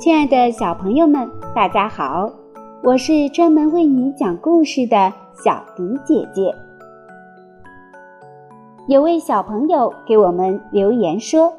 [0.00, 2.26] 亲爱的小朋友们，大家好！
[2.82, 5.12] 我是专门为你讲故事的
[5.44, 6.50] 小迪姐姐。
[8.88, 11.52] 有位小朋友给我们留言说：“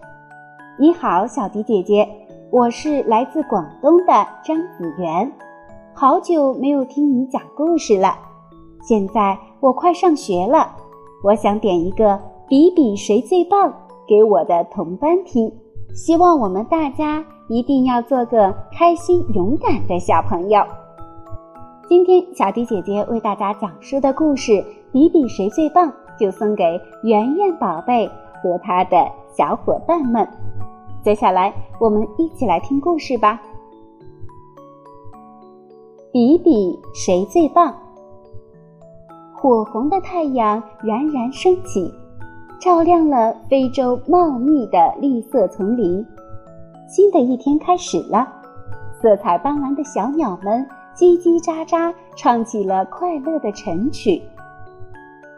[0.79, 2.09] 你好，小迪姐姐，
[2.49, 5.31] 我是来自广东的张子源，
[5.93, 8.17] 好久没有听你讲故事了。
[8.81, 10.67] 现在我快上学了，
[11.23, 13.71] 我想点一个比比谁最棒
[14.07, 15.53] 给我的同班听，
[15.93, 20.63] 希望我们大家。”一定要做个开心勇敢的小朋友。
[21.85, 24.53] 今天小迪姐姐为大家讲述的故事
[24.93, 28.09] 《比比谁最棒》，就送给圆圆宝贝
[28.41, 29.05] 和他的
[29.35, 30.25] 小伙伴们。
[31.03, 33.41] 接下来，我们一起来听故事吧。
[36.13, 37.75] 比比谁最棒？
[39.35, 41.93] 火红的太阳冉冉升起，
[42.61, 46.05] 照亮了非洲茂密的绿色丛林。
[46.91, 48.27] 新的一天开始了，
[49.01, 54.21] 色彩斑斓的小鸟们叽叽喳喳唱起了快乐的晨曲，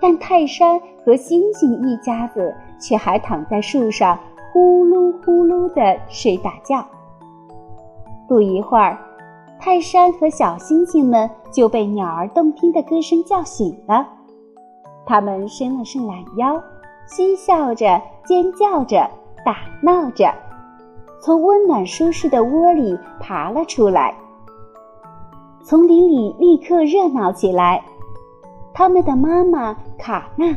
[0.02, 4.18] 但泰山和星星一家子却还躺在树上
[4.52, 6.84] 呼噜呼噜地睡大觉。
[8.28, 8.98] 不一会儿，
[9.60, 14.08] 泰山和小星星们就被鸟儿动听的歌声叫醒了，
[15.06, 16.60] 他们伸了伸懒腰，
[17.06, 19.08] 嬉笑着，尖叫着，
[19.46, 20.34] 打闹着。
[21.24, 24.14] 从温暖舒适的窝里爬了出来。
[25.64, 27.82] 丛林里立刻热闹起来，
[28.74, 30.54] 他们的妈妈卡娜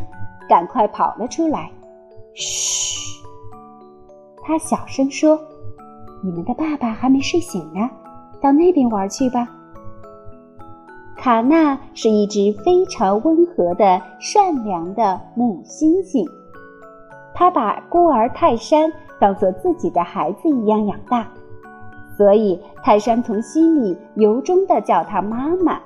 [0.49, 1.71] 赶快跑了出来。
[2.35, 3.23] 嘘，
[4.43, 5.39] 她小声说
[6.21, 7.89] ：“你们的爸爸还没睡醒呢，
[8.41, 9.49] 到那边玩去吧。”
[11.17, 16.29] 卡娜是一只非常温和的、善良的母猩猩，
[17.33, 18.93] 它把孤儿泰山。
[19.19, 21.27] 当做自己的孩子一样养大，
[22.17, 25.81] 所以泰山从心里由衷的叫他妈妈。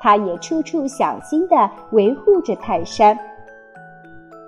[0.00, 3.18] 他也处处小心的维护着泰山，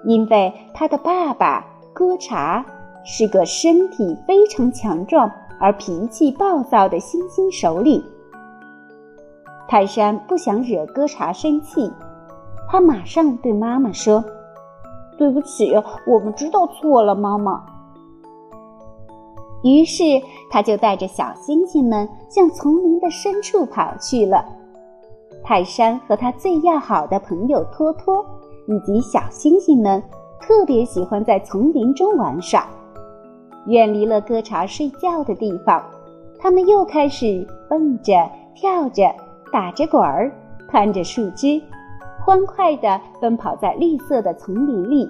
[0.04, 2.64] 因为他的爸爸哥查
[3.04, 5.30] 是个身体非常强壮
[5.60, 8.02] 而脾气暴躁的猩猩首领。
[9.68, 11.92] 泰山不想惹哥查生气，
[12.68, 14.24] 他马上对妈妈说。
[15.16, 15.72] 对不起，
[16.06, 17.64] 我们知道错了，妈妈。
[19.62, 20.02] 于是
[20.50, 24.44] 他就带着小星星们向丛林的深处跑去了。
[25.42, 28.24] 泰山和他最要好的朋友托托
[28.66, 30.02] 以及小星星们
[30.40, 32.66] 特别喜欢在丛林中玩耍。
[33.66, 35.82] 远离了哥查睡觉的地方，
[36.38, 38.12] 他们又开始蹦着、
[38.54, 39.10] 跳着、
[39.50, 40.30] 打着滚儿、
[40.68, 41.58] 攀着树枝。
[42.24, 45.06] 欢快地奔跑在绿色的丛林里，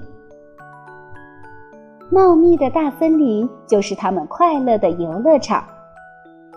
[2.10, 5.64] 茂密的大森林就是他们快乐的游乐场。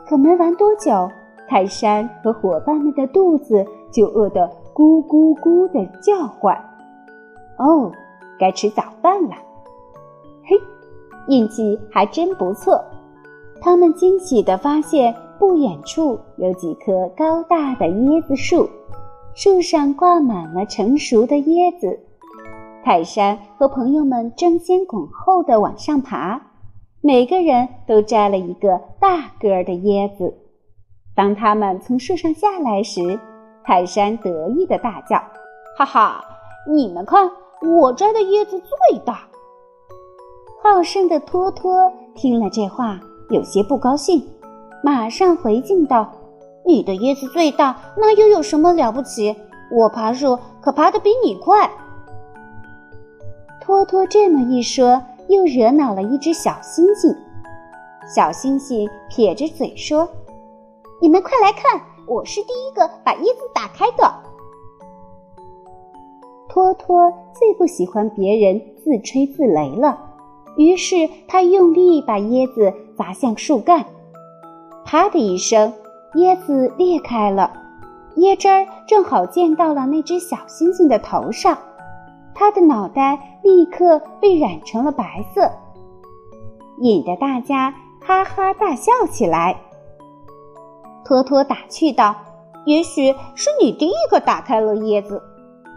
[0.08, 1.08] 可没玩多久，
[1.48, 6.56] 泰山和伙伴们的肚子就饿得咕咕咕地叫唤。
[7.60, 7.92] 哦，
[8.40, 9.36] 该吃早饭了！
[10.44, 10.60] 嘿，
[11.28, 12.84] 运气还真不错。
[13.62, 18.68] 他们惊喜地发现，不远处有几棵高大的椰子树。
[19.38, 22.00] 树上挂满了成熟的椰子，
[22.84, 26.42] 泰山和朋友们争先恐后的往上爬，
[27.02, 30.34] 每个人都摘了一个大个儿的椰子。
[31.16, 33.20] 当他们从树上下来时，
[33.64, 35.18] 泰山得意的大叫
[35.78, 36.26] ：“哈哈，
[36.68, 37.30] 你们看，
[37.62, 39.20] 我摘的椰子最大！”
[40.64, 43.00] 好胜的托托听了这话，
[43.30, 44.20] 有些不高兴，
[44.84, 46.12] 马上回敬道。
[46.68, 49.34] 你的椰子最大，那又有什么了不起？
[49.72, 51.72] 我爬树可爬得比你快。
[53.62, 57.16] 托托这么一说，又惹恼了一只小猩猩。
[58.14, 60.10] 小猩猩撇着嘴说
[61.02, 64.14] ：“你们快来看，我是第一个把椰子打开的。”
[66.50, 69.98] 托托最不喜欢别人自吹自擂了，
[70.58, 73.86] 于是他用力把椰子砸向树干，
[74.84, 75.74] 啪的一声。
[76.18, 77.52] 椰子裂开了，
[78.16, 81.56] 椰汁儿正好溅到了那只小猩猩的头上，
[82.34, 85.52] 它的脑袋立刻被染成了白色，
[86.80, 87.72] 引得大家
[88.02, 89.56] 哈哈大笑起来。
[91.06, 92.16] 托托打趣道
[92.66, 95.22] ：“也许是你第一个打开了椰子，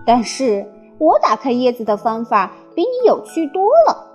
[0.06, 0.66] 但是
[0.98, 4.06] 我打开椰子的方法比你有趣多了。”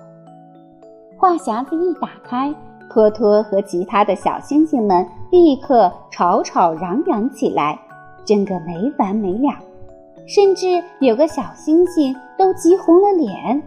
[1.17, 2.55] 话匣子一打开。
[2.95, 7.77] 托托和其他的小星星们立刻吵吵嚷嚷起来，
[8.23, 9.53] 争个没完没了，
[10.25, 13.61] 甚至有个小星星都急红了脸，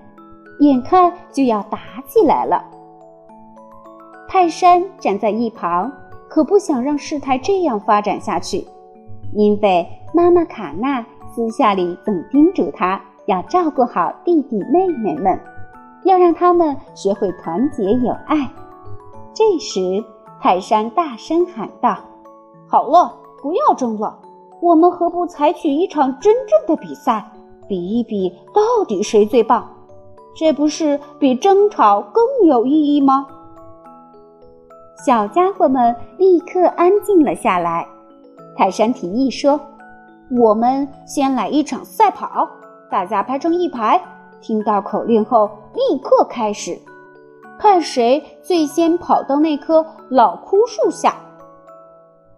[0.60, 2.64] 眼看就要打起来了。
[4.26, 5.92] 泰山站在一旁，
[6.30, 8.66] 可不想让事态这样发展下去，
[9.34, 11.04] 因为妈妈卡娜
[11.34, 15.38] 私下里总叮嘱他要照顾好弟弟妹妹们，
[16.04, 18.48] 要让他们学会团结友爱。
[19.38, 20.04] 这时，
[20.40, 21.96] 泰山大声喊道
[22.66, 24.18] ：“好了，不要争了，
[24.60, 27.24] 我们何不采取一场真正的比赛，
[27.68, 29.64] 比一比到底谁最棒？
[30.34, 33.28] 这不是比争吵更有意义吗？”
[35.06, 37.86] 小家伙们立刻安静了下来。
[38.56, 39.60] 泰山提议说
[40.36, 42.44] ：“我们先来一场赛跑，
[42.90, 44.02] 大家排成一排，
[44.40, 46.76] 听到口令后立刻开始。”
[47.58, 51.16] 看谁最先跑到那棵老枯树下。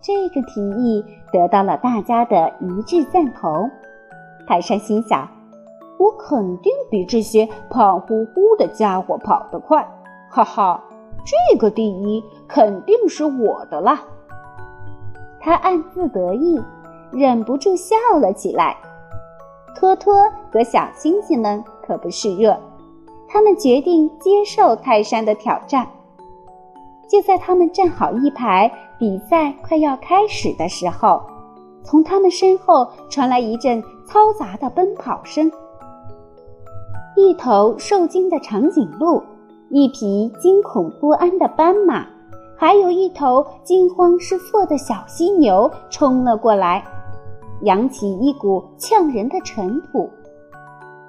[0.01, 3.71] 这个提议得到了大家的一致赞同。
[4.47, 5.29] 泰山心想
[6.01, 9.87] ：“我肯定比这些胖乎乎的家伙跑得快，
[10.31, 10.83] 哈哈，
[11.25, 14.01] 这个第一肯定是我的啦！”
[15.39, 16.61] 他暗自得意，
[17.13, 18.77] 忍不住笑了起来。
[19.77, 20.15] 托托
[20.51, 22.57] 和小星星们可不示弱。
[23.33, 25.87] 他们决定接受泰山的挑战。
[27.09, 31.23] 就在他们站好一排，比赛快要开始的时候，
[31.85, 35.51] 从他们身后传来一阵嘈杂的奔跑声。
[37.17, 39.23] 一头受惊的长颈鹿，
[39.69, 42.05] 一匹惊恐不安的斑马，
[42.57, 46.85] 还有一头惊慌失措的小犀牛冲了过来，
[47.63, 50.11] 扬起一股呛人的尘土。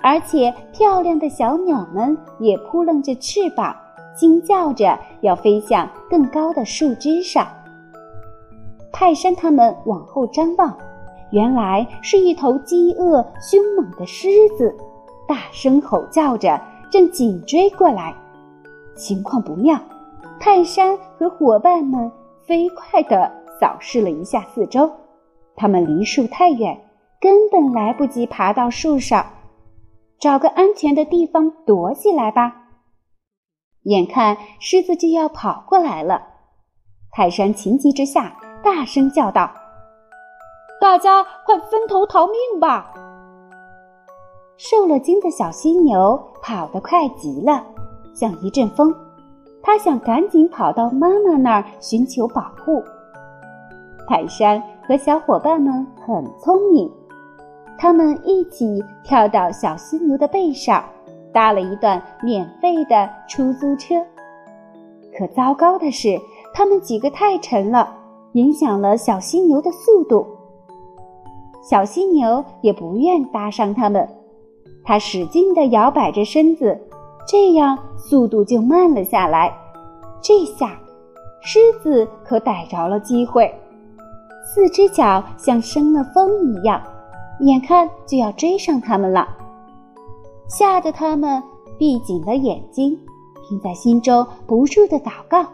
[0.04, 3.76] 而且，漂亮的小鸟们也扑棱着翅膀，
[4.16, 7.48] 惊叫着要飞向更高的树枝上。
[8.92, 10.76] 泰山他们往后张望，
[11.32, 14.28] 原来是一头饥饿凶猛的狮
[14.58, 14.76] 子，
[15.28, 16.60] 大声吼叫着，
[16.90, 18.14] 正紧追过来。
[18.96, 19.80] 情况不妙，
[20.40, 22.12] 泰山和伙伴们
[22.46, 24.92] 飞快地扫视了一下四周，
[25.56, 26.78] 他们离树太远，
[27.20, 29.26] 根本来不及爬到树上。
[30.22, 32.54] 找个安全的地方躲起来吧。
[33.86, 36.22] 眼看狮子就要跑过来了，
[37.12, 39.52] 泰山情急之下大声叫道
[40.80, 42.94] ：“大家快分头逃命吧！”
[44.58, 47.66] 受了惊的小犀牛跑得快极了，
[48.14, 48.96] 像一阵风。
[49.64, 52.84] 他想赶紧跑到妈妈那儿寻求保护。
[54.08, 56.92] 泰山和小伙伴们很聪明。
[57.78, 60.84] 他们一起跳到小犀牛的背上，
[61.34, 63.96] 搭了一段免费的出租车。
[65.18, 66.20] 可糟糕的是，
[66.54, 67.94] 他们几个太沉了，
[68.34, 70.26] 影响了小犀牛的速度。
[71.64, 74.08] 小犀牛也不愿搭上他们，
[74.84, 76.80] 它使劲地摇摆着身子，
[77.28, 79.52] 这样速度就慢了下来。
[80.22, 80.80] 这下，
[81.42, 83.54] 狮子可逮着了机会，
[84.44, 86.82] 四只脚像生了风一样。
[87.42, 89.28] 眼看就要追上他们了，
[90.48, 91.42] 吓得他们
[91.78, 92.98] 闭紧了眼睛，
[93.50, 95.46] 并在心中不住的祷告。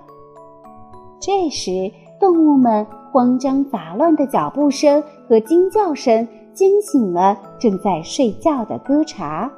[1.19, 9.50] 这时，动物们慌张杂乱的脚步声和惊叫声惊醒了正在睡觉的哥查。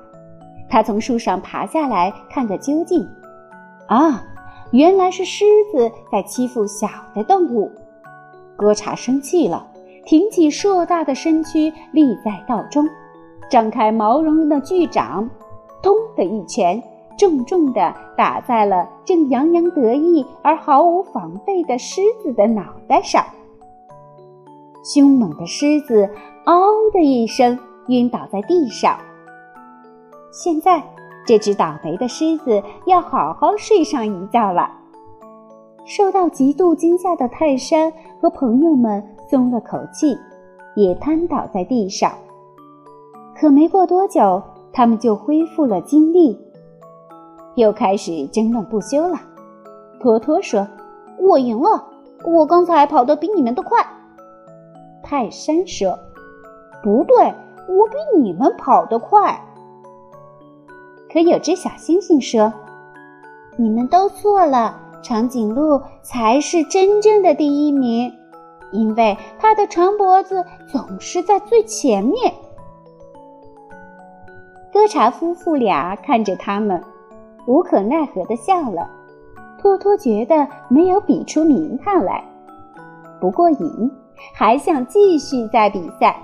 [0.69, 3.03] 他从树上爬下来，看个究竟。
[3.87, 4.23] 啊，
[4.71, 7.71] 原来是狮子在欺负小的动物。
[8.55, 9.65] 哥查生气了。
[10.09, 12.83] 挺起硕大的身躯，立在道中，
[13.47, 15.29] 张开毛茸茸的巨掌，
[15.83, 16.81] 咚的一拳，
[17.15, 23.23] 重重地打在了正洋洋得意而毫无防备的狮子的脑袋上。
[24.83, 26.09] 凶猛的狮子
[26.45, 26.55] “嗷”
[26.91, 28.97] 的一声晕倒在地上。
[30.31, 30.81] 现在，
[31.23, 34.71] 这只倒霉的狮子要好好睡上一觉了。
[35.85, 39.07] 受到极度惊吓的泰山和朋友们。
[39.29, 40.17] 松了口气，
[40.75, 42.11] 也瘫倒在地上。
[43.35, 44.41] 可没过多久，
[44.73, 46.37] 他们就恢复了精力，
[47.55, 49.19] 又开始争论不休了。
[49.99, 50.67] 托托说
[51.19, 51.85] ：“我赢了，
[52.25, 53.85] 我刚才跑得比你们都快。”
[55.03, 55.97] 泰山说
[56.83, 57.15] ：“不对，
[57.67, 59.39] 我比你们跑得快。”
[61.11, 62.51] 可有只小星星说
[63.57, 68.13] ：“你们都错了，长颈鹿才是真正的第一名。”
[68.71, 72.33] 因为它的长脖子总是在最前面。
[74.71, 76.83] 哥查夫妇俩看着他们，
[77.47, 78.89] 无可奈何的笑了。
[79.59, 82.23] 托托觉得没有比出名堂来，
[83.19, 83.91] 不过瘾，
[84.33, 86.21] 还想继续再比赛。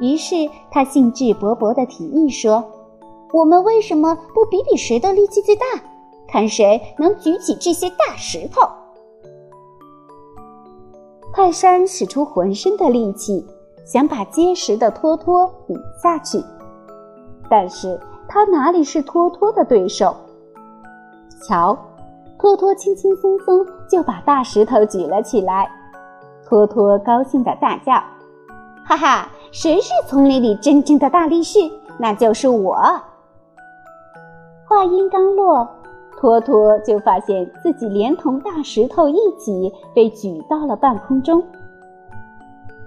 [0.00, 0.34] 于是
[0.70, 2.64] 他兴致勃勃地提议说
[3.34, 5.64] ：“我们为什么不比比谁的力气最大？
[6.28, 8.62] 看谁能举起这些大石头。
[11.38, 13.46] 泰山使出浑身的力气，
[13.84, 16.42] 想把结实的托托比下去，
[17.48, 20.16] 但是他哪里是托托的对手？
[21.46, 21.78] 瞧，
[22.40, 25.70] 托托轻轻松松就把大石头举了起来。
[26.44, 27.92] 托托高兴的大叫
[28.84, 31.60] ：“哈哈，谁是丛林里真正的大力士？
[32.00, 32.74] 那就是我！”
[34.66, 35.68] 话音刚落，
[36.18, 41.40] 托托就发现自己连同大石头一起被举到了半空中。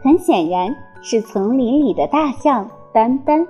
[0.04, 3.48] 很显然是丛林里的大象丹丹，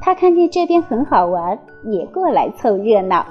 [0.00, 3.26] 他看见这边很好玩，也过来凑热闹。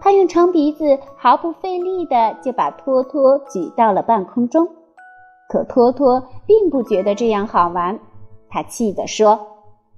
[0.00, 4.66] 他用长鼻子毫不费力的就把托托举到了半空中，
[5.50, 7.98] 可托托并不觉得这样好玩，
[8.48, 9.38] 他气地说：“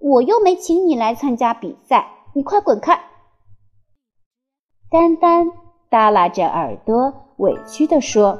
[0.00, 2.98] 我又没请你来参加比赛，你快滚开！”
[4.94, 5.50] 丹丹
[5.90, 8.38] 耷拉着耳朵，委屈地说：“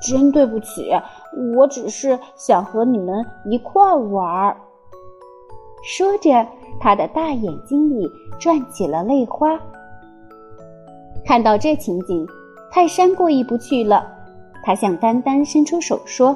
[0.00, 0.90] 真对不起，
[1.58, 4.56] 我只是想和你们一块玩。”
[5.84, 6.46] 说着，
[6.80, 9.60] 他的大眼睛里转起了泪花。
[11.22, 12.26] 看到这情景，
[12.70, 14.10] 泰山过意不去了。
[14.64, 16.34] 他向丹丹伸出手说：“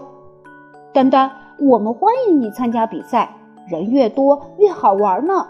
[0.92, 3.34] 丹丹，我们欢迎你参加比赛，
[3.66, 5.48] 人越多越好玩呢。”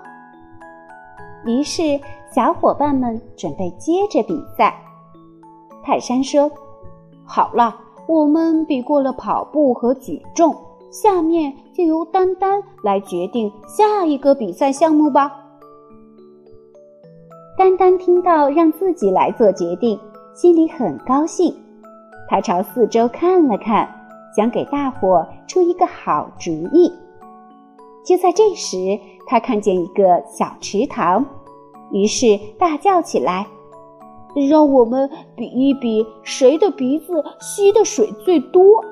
[1.47, 1.99] 于是，
[2.35, 4.75] 小伙伴们准备接着比赛。
[5.83, 6.51] 泰山说
[7.25, 7.75] ：“好了，
[8.09, 10.55] 我们比过了跑步和举重，
[10.91, 15.33] 下面就由丹丹来决定下一个比赛项目吧。”
[17.57, 19.99] 丹丹听到让自己来做决定，
[20.35, 21.55] 心里很高兴。
[22.29, 23.89] 他朝四周看了看，
[24.37, 26.93] 想给大伙出一个好主意。
[28.05, 28.77] 就在这时，
[29.27, 31.25] 他看见一个小池塘，
[31.93, 33.47] 于是大叫起来
[34.49, 38.85] ：“让我们比一比，谁的鼻子吸的水最多！”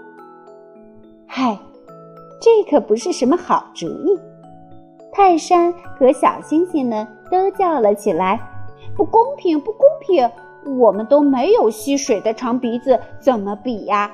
[1.27, 1.59] 嗨，
[2.41, 4.19] 这可不是什么好主意。
[5.13, 8.41] 泰山和小星星们都叫了起来。
[8.97, 10.31] 不公平，不公平！
[10.79, 14.11] 我们都没有吸水的长鼻子，怎么比呀？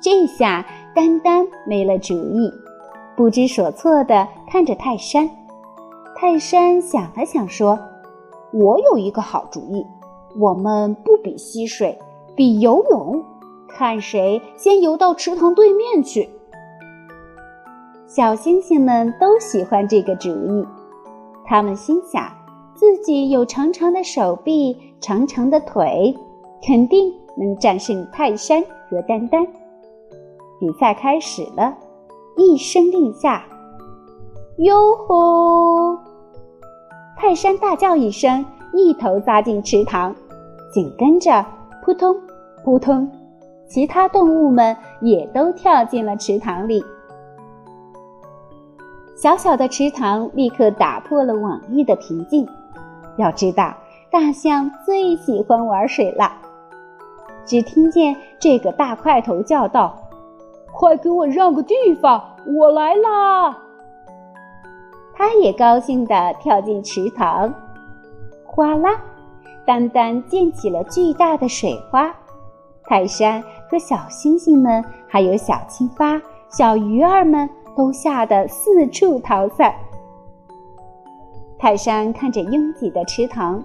[0.00, 2.52] 这下丹丹没了主意，
[3.16, 5.28] 不知所措的看着泰山。
[6.22, 7.76] 泰山想了想，说
[8.54, 9.84] ：“我有一个好主意，
[10.38, 11.98] 我们不比溪水，
[12.36, 13.24] 比游泳，
[13.68, 16.28] 看谁先游到池塘对面去。”
[18.06, 20.64] 小星星们都喜欢这个主意，
[21.44, 22.30] 他们心想。
[22.76, 26.16] 自己有长长的手臂、长长的腿，
[26.64, 29.44] 肯定能战胜泰山和丹丹。
[30.60, 31.76] 比赛开始了，
[32.36, 33.44] 一声令下，
[34.58, 35.71] 哟吼！
[37.32, 40.14] 泰山大叫一声，一头扎进池塘，
[40.70, 41.42] 紧跟着
[41.82, 42.14] 扑通
[42.62, 43.10] 扑通，
[43.66, 46.84] 其他动物们也都跳进了池塘里。
[49.16, 52.46] 小小的池塘立刻打破了往日的平静。
[53.16, 53.72] 要知道，
[54.10, 56.30] 大象最喜欢玩水了。
[57.46, 59.96] 只听见这个大块头叫道
[60.70, 63.56] ：“快给我让个地方，我来啦！”
[65.14, 67.52] 他也高兴地跳进池塘，
[68.44, 69.00] 哗啦，
[69.66, 72.14] 丹丹溅起了巨大的水花。
[72.84, 79.72] 泰山和小星星们，还有小青蛙、小鱼儿们，都吓得四处逃窜。
[81.58, 83.62] 泰山看着拥挤的池塘，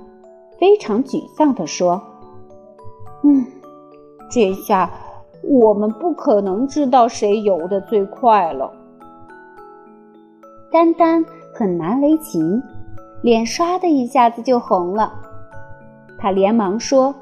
[0.59, 2.01] 非常沮丧地说
[3.23, 3.43] ：“嗯，
[4.29, 4.89] 这下
[5.43, 8.71] 我们不可能知道谁游的最快了。”
[10.71, 11.25] 丹丹
[11.57, 12.61] 很难为情，
[13.23, 15.11] 脸唰的一下子就红了。
[16.15, 17.15] 他连忙说：“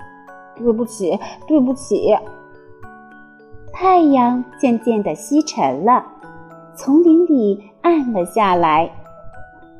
[0.59, 2.13] 对不起，对不起。”
[3.71, 6.05] 太阳渐渐的西沉了，
[6.75, 8.91] 丛林里暗了下来。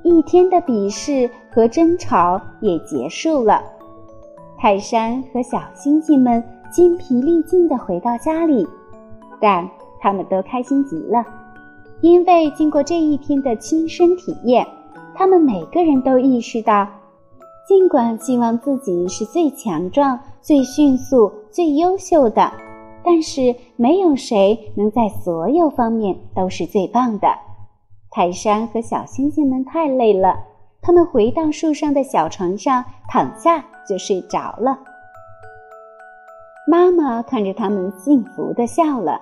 [0.04, 3.62] 一天的比试和争吵也结束了，
[4.58, 8.66] 泰山和小星星们精疲力尽地回到家里，
[9.42, 9.70] 但
[10.00, 11.26] 他们都开心极了，
[12.02, 14.68] 因为经过这一天的亲身体验，
[15.16, 16.88] 他们每个人都意识到，
[17.68, 22.52] 尽管希望自己是最强壮、最迅速、最优秀的，
[23.04, 27.28] 但是没有谁能在所有方面都是最棒的。
[28.12, 30.36] 泰山和小星星们太累了，
[30.82, 34.78] 他们回到树上的小床上躺下就睡着了。
[36.68, 39.22] 妈妈看着他们幸福的笑了，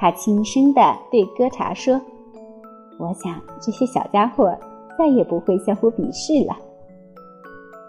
[0.00, 2.00] 他轻声的对哥茶说
[3.00, 4.56] ：“我想这些小家伙
[4.96, 6.56] 再也不会相互鄙视了。”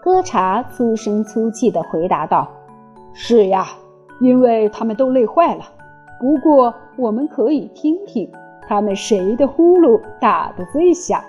[0.02, 2.50] 哥查粗声粗气地回答道
[3.14, 3.64] ：“是呀，
[4.20, 5.62] 因为他们都累坏了。
[6.18, 8.28] 不过我们可以听听
[8.66, 11.22] 他们谁的呼噜打得最响。”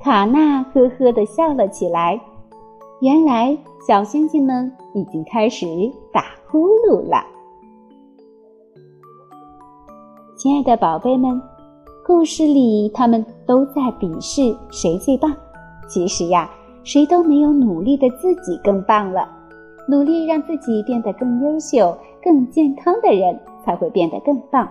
[0.00, 2.18] 卡纳呵呵地笑了起来。
[3.02, 5.66] 原来小星星们已经开始
[6.10, 7.22] 打呼噜了。
[10.42, 11.38] 亲爱的宝贝们，
[12.02, 15.30] 故事里他们都在比试谁最棒。
[15.86, 16.50] 其实呀。
[16.82, 19.28] 谁都没有努力的自己更棒了，
[19.86, 24.66] 努力让自己变得更优秀、更健康的人才会变得更棒。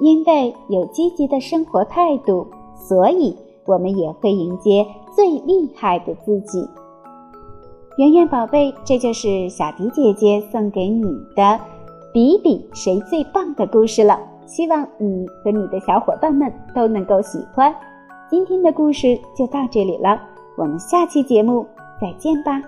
[0.00, 2.46] 因为有积极的生活态度，
[2.76, 3.34] 所以
[3.64, 6.68] 我们也会迎接最厉害的自己。
[7.96, 11.02] 圆圆宝贝，这就是小迪姐姐送给你
[11.34, 11.58] 的
[12.12, 14.20] “比比谁最棒”的故事了。
[14.52, 17.74] 希望你和你的小伙伴们都能够喜欢。
[18.28, 20.20] 今天的故事就到这里了。
[20.58, 21.66] 我们下期节目
[21.98, 22.60] 再见吧。